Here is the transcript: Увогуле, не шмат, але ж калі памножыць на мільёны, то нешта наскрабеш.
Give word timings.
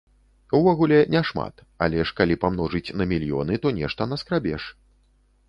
Увогуле, 0.59 0.97
не 1.15 1.21
шмат, 1.29 1.61
але 1.87 1.99
ж 2.07 2.15
калі 2.21 2.39
памножыць 2.47 2.93
на 3.03 3.09
мільёны, 3.13 3.61
то 3.67 3.75
нешта 3.79 4.11
наскрабеш. 4.13 4.63